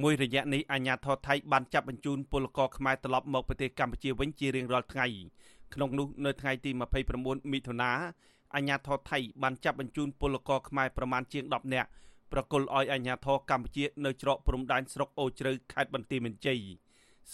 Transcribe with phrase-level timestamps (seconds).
[0.00, 5.06] មួយរយៈនេះអាញាធរថៃបានចាប់បញ្ជូនពលករខ្មែរត្រឡប់មកប្រទេសកម្ពុជាវិញជារៀងរាល់ថ្ងៃ
[5.74, 6.70] ក្នុងនោះនៅថ្ងៃទី
[7.12, 7.90] 29មិថុនា
[8.54, 11.88] អាញាធរថៃបានចាប់បញ្ជូនពលករខ្មែរប្រមាណជាង10នាក់
[12.32, 16.60] ប្រគល់ឲ្យអាញាធរកម្ពុជានៅច្រកព្រំដែនស្រុកអូជ្រៅខេត្តបន្ទាយមានជ័យ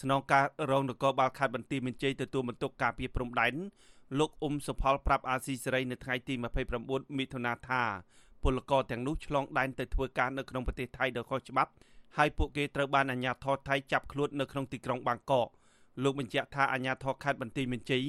[0.00, 3.54] ស្នងការរងនគរបាលខេត្តបន្ទាយមានជ័យទទួលបន្ទុកការពារព្រំដែន
[4.18, 6.34] លោកអ៊ុំសុផលប្រាប់អាស៊ីសេរីនៅថ្ងៃទី
[6.76, 7.82] 29មិថុនាថា
[8.42, 11.72] ពលករទាំងនោះឆ្លងដែនទៅធ្វើការនៅក្នុងប្រទេសថៃដោយខុសច្បាប់
[12.16, 15.48] ហើយពួកគេត្រូវបានអាជ្ញាធរថៃចាប់ខ្លួននៅក្នុងទីក្រុងបាងកក
[16.02, 18.04] លោកបញ្ជាក់ថាអាជ្ញាធរខេត្តបន្ទាយមានជ័យ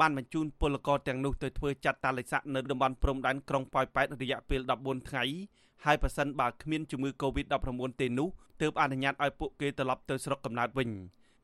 [0.00, 5.24] បានបញ្ជូនពលករទាំងនោះទៅធ្វើចាត់តាលិស័កនៅតំបន់ព្រំដែនក្រុងប៉ោយប៉ែតរយៈពេល14ថ្ងៃ
[5.84, 8.28] ហើយប្រសិនបើគ្មានជំងឺ Covid-19 ទេនោះ
[8.60, 10.90] ទើបអនុញ្ញាតឲ្យពួកគេត្រឡប់ទៅស្រុកកំណើតវិញ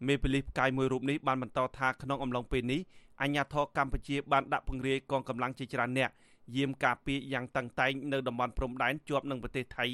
[0.07, 2.81] មេប៉ូលីសផ្កាយមួយរូបនេះបានបន្តថាក្នុងអំឡុងពេលនេះ
[3.21, 6.11] អាជ្ញាធរកម្ពុជាបានដាក់ពង្រាយកងកម្លាំងជាច្រើនអ្នក
[6.57, 9.87] យាមការពារយ៉ាងតឹងតែងនៅតំបន់ព្រំដែនជាប់នឹងប្រទេសថៃ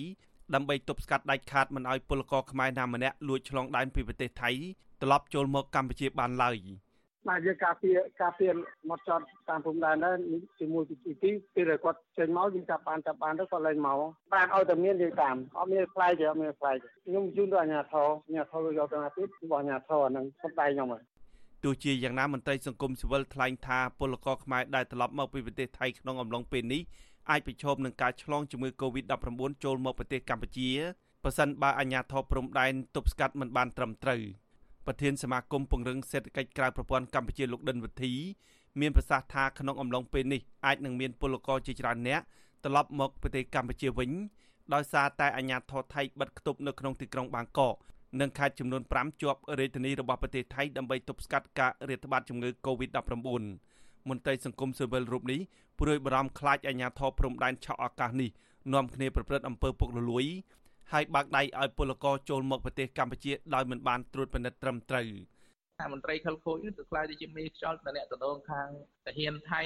[0.55, 4.51] ដើម្បីទប់ស្កាត់ដាច់ខាតមិនឲ្យពលករខ្មែរណាម្នាក់លួចឆ្លងដែនពីប្រទេសថៃ
[5.03, 6.57] ត្រឡប់ចូលមកកម្ពុជាបានឡើយ
[7.29, 8.53] បាទយើងការពារការពារ
[8.91, 10.17] មកចត់តាមព្រំដែនដែរ
[10.61, 14.01] ជាមួយទីទីពេលគាត់ចេញមកយើងចាប់បានចាប់បានទៅគាត់លែងមក
[14.35, 21.03] បានឲ្យតែមានយើងតាមអត់មានផ្លែទេអត់មានផ្លែខ្ញុំជូនទៅអាជ្ញាធរអាជ្ញាធរយកទៅអាទិត្យរបស់អាជ្ញាធរហ្នឹងសំដែងខ្ញុំហើយ
[21.65, 26.83] ទោះជាយ៉ាងណាមន្ត្រីសង្គមស៊ីវិលថ្លែងថាពលករខ្មែរដែលត្រឡប់មកពីប្រទេសថៃក្នុងអំឡុងពេលនេះ
[27.31, 30.71] អាចប្រឈមនឹងការឆ្លងជំងឺ Covid-19 ចូលមកប្រទេសកម្ពុជា
[31.25, 34.21] ប៉ះសិនបើអាជ្ញាធរព្រំដែនទប់ស្កាត់មិនបានត្រឹមត្រូវ
[34.87, 38.13] ប្រធានសមាគមពង្រឹងសេដ្ឋកិច្ចក្រៅប្រព័ន្ធកម្ពុជាលោកដិនវិធី
[38.81, 42.21] មានប្រសាសន៍ថាក្នុងអំឡុងពេលនេះអាចនឹងមានពលករជាច្រើនអ្នក
[42.65, 44.11] ត្រឡប់មកប្រទេសកម្ពុជាវិញ
[44.75, 47.77] ដោយសារតែអាជ្ញាធរថៃបិទគប់នៅក្នុងទីក្រុងបាងកក
[48.19, 53.13] និងខេត្តចំនួន5ជាប់រាជធានីរបស់ប្រទេសថៃដើម្បីទប់ស្កាត់ការរាតត្បាតជំងឺ Covid-19
[54.09, 55.41] មន្ត្រីសង្គមស៊ីវិលរូបនេះ
[55.81, 58.31] ព្រួយបារម្ភខ្លាចអាជ្ញាធរព្រំដែនឆក់ឱកាសនេះ
[58.75, 60.25] នាំគ្នាប្រព្រឹត្តអំពើពុករលួយ
[60.93, 65.07] ហើយបើកដៃឲ្យពលករចូលមកប្រទេសកម្ពុជាដោយមិនបានត្រួតពិនិត្យត្រឹមត្រូវ
[65.93, 68.69] មន្ត្រីខលខូចទៅខ្លាចទៅជាមេខ្យល់តំណែងតំណងខាង
[69.07, 69.63] ទាហានថៃ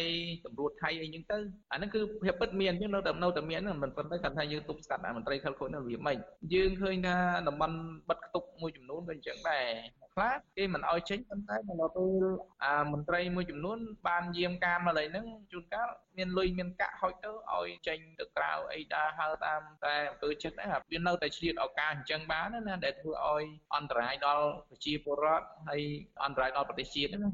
[0.47, 1.39] តម្រួតថៃអីចឹងទៅ
[1.73, 6.17] អាហ្នឹងគឺភាពពិតមានចឹងនៅតែនៅតែមានហ្នឹងមិនប៉ុន្តែគាត់ថាយើងទប់ស្កាត់មន្ត្រីខលខូចហ្នឹងវាមិន
[6.55, 7.17] យើងឃើញថា
[7.49, 7.77] តំបន់
[8.09, 9.67] បិទខ្ទប់មួយចំនួនក៏អញ្ចឹងដែរ
[10.15, 12.25] ខ្លះគេមិនអោយចេញប៉ុន្តែដល់ពេល
[12.65, 13.79] អាមន្ត្រីមួយចំនួន
[14.09, 23.45] បានយាមកាមកន្លែងហ្នឹងជួនកាលមានលុយមានកាក់ហុចទៅឲ្យចេញទៅក្រៅអីដែរហៅតាមតែអំពើចិត្តហ្នឹងវានៅតែឆ្លៀតឱកាសអញ្ចឹងបានណាដែលធ្វើឲ្យ
[23.77, 25.83] អន្តរាយដល់ប្រជាពលរដ្ឋហើយ
[26.25, 27.31] អន្តរាយដល់ប្រទេសជាតិណា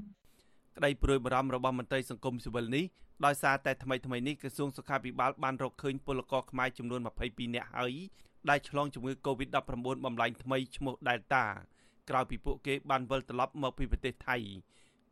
[0.76, 2.84] ក្តីព្រួយបារម្ភរបស់មន្ត្រីសង្គមស៊ីវិលនេះ
[3.26, 7.94] ដោយសារតែថ្មីថ្មីនេះក្រសួងសុខាភិបាលបានរកឃើញពលករខ្មែរចំនួន22នាក់ហើយ
[8.50, 9.70] ដែលឆ្លងជំងឺ Covid-19
[10.04, 11.44] បំលែងថ្មីឈ្មោះ Delta
[12.08, 14.36] ក្រោយពីពួកគេបានវិលត្រឡប់មកពីប្រទេសថៃ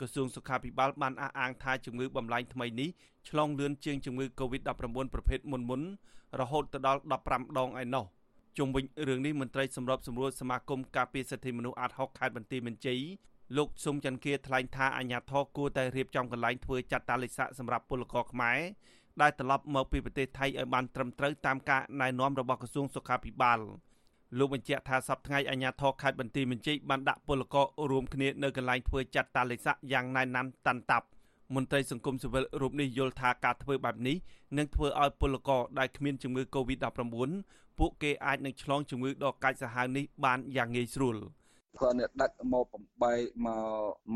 [0.00, 2.88] ក្រសួងសុខាភិបាលបានអះអាងថាជំងឺបំលែងថ្មីនេះ
[3.28, 5.82] ឆ្លងលឿនជាងជំងឺ Covid-19 ប្រភេទមុនមុន
[6.40, 8.04] រហូតទៅដល់15ដងឯណោះ
[8.58, 13.00] ជុំវិញរឿងនេះមន្ត្រីសម្របសម្រួលសមាគមការពារសិទ្ធិមនុស្សអាត់ហុកខេត្តបន្ទាយមានជ័យ
[13.56, 18.58] លោកស៊ុំច័ន្ទគាថ្លែងថាអាញាធរគួរតែរៀបចំកន្លែងធ្វើចាត់តាលិស័កសម្រាប់ពលករខ្មែរ
[19.20, 23.60] ដែលត្រឡប់មកពីប្រទេសថៃឲ្យបានត្រឹមត្រូវតាមការណែនាំរបស់ក្រសួងសុខាភិបាល
[24.38, 31.06] លោកបញ្ជាក់ថាសប្តាហ៍អាញាធរខេត្តបន្ទាយមានជ័យបានដាក់ពលកររួមគ្នានៅកន្លែងធ្វើចាត់តាលិស័កយ៉ាងណែនណាន់តាន់តាប់
[31.54, 34.16] មន្ត្រីសង្គមស៊ីវិលរូបនេះយល់ថាការធ្វើបែបនេះ
[34.58, 37.30] នឹងធ្វើឲ្យពលករដែលគ្មានជំងឺ Covid-19
[37.78, 41.16] ពួកគេអាចនឹងឆ្លងជំងឺដ៏កាចសាហាវនេះបានយ៉ាងងាយស្រួល។
[41.80, 43.14] គាត់នេះដឹកមកបំបី
[43.46, 43.62] មក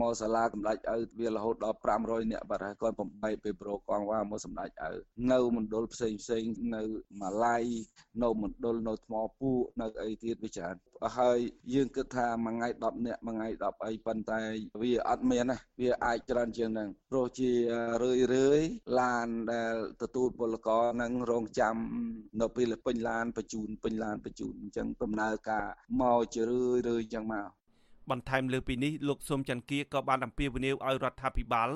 [0.01, 4.91] មកសាលាកម្ដេចឪវារហូតដល់500នាក់បាត់ហើយគាត់បំបីពេលប្រូកងវ៉ាមកសម្ដេចឪ
[5.33, 6.43] នៅមណ្ឌលផ្សេងផ្សេង
[6.75, 6.83] នៅ
[7.21, 7.59] ម៉ាឡៃ
[8.23, 10.77] នៅមណ្ឌលនៅថ្មពូនៅអីទៀតវាច្រើន
[11.19, 11.39] ហើយ
[11.75, 14.41] យើងគិតថាមួយថ្ងៃ10នាក់មួយថ្ងៃ10អីប៉ុន្តែ
[14.83, 17.51] វាអត់មានណាវាអាចច្រើនជាងហ្នឹងព្រោះជា
[18.03, 18.61] រឿយរឿយ
[19.01, 21.77] ឡានដែលទទួលពលករនឹងរងចាំ
[22.41, 25.67] នៅពេលពេញឡានបញ្ជូនពេញឡានបញ្ជូនអញ្ចឹងដំណើរការ
[26.01, 27.49] មកជារឿយរឿយអញ្ចឹងមក
[28.11, 31.71] បន្ថែមលើពីនេះលោកសុំច័ន្ទគាក៏បានអំពាវនាវឲ្យរដ្ឋាភិបាល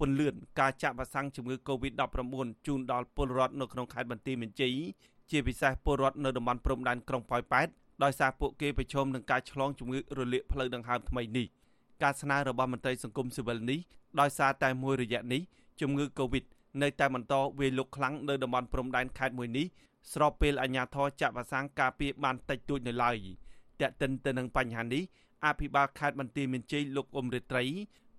[0.00, 4.74] ពន្លឿនការចាក់វ៉ាក់សាំងជំងឺ Covid-19 ជូនដល់ពលរដ្ឋនៅក្នុងខេត្តបន្ទាយមានជ័យ
[5.30, 7.68] ជាពិសេសពលរដ្ឋនៅតំបន់ព្រំដែនក្រុងប៉ោយប៉ែត
[8.02, 11.46] ដោយសារពួកគេប្រឈមនឹងការឆ្លងជំងឺរលាកផ្លូវដង្ហើមថ្មីនេះ
[12.02, 13.80] ការស្នើរបស់មន្ត្រីសង្គមស៊ីវិលនេះ
[14.20, 15.42] ដោយសារតែមួយរយៈនេះ
[15.80, 16.44] ជំងឺ Covid
[16.82, 19.66] នៅតែបន្តវាយលុកខ្លាំងនៅតំបន់ព្រំដែនខេត្តមួយនេះ
[20.12, 23.16] ស្របពេលអាជ្ញាធរចាក់វ៉ាក់សាំងការពារបានតិចតួចនៅឡើយ
[23.80, 25.02] តែកតិនទៅនឹងបញ្ហានេះ
[25.46, 27.64] អភិបាលខេត្តបន្ទាយមានជ័យលោកអ៊ុំរិត្រី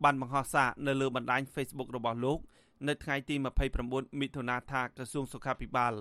[0.03, 2.39] បានបង្ហោះសារនៅលើបណ្ដាញ Facebook របស់លោក
[2.87, 3.35] នៅថ្ងៃទី
[3.77, 5.93] 29មិថុនាថាក្រសួងសុខាភិបាល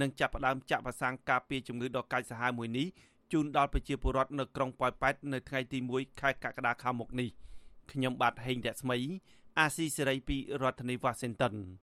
[0.00, 2.86] នឹងចាប់ផ្ដើមចាក់វ៉ាក់សាំងការពារជំងឺដង្កាចសាហាវមួយនេះ
[3.32, 7.28] ជូនដល់ប្រជាពលរដ្ឋនៅក្រុងប៉ោយប៉ែតនៅថ្ងៃទី1ខែកក្កដាខាងមុខនេះ
[7.92, 8.98] ខ្ញុំបាទហេងរស្មី
[9.58, 11.54] អាស៊ីសេរីពីរដ្ឋធានី Washington